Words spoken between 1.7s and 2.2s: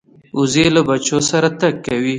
کوي